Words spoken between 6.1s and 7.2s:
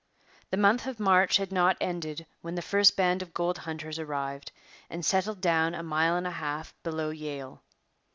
and a half below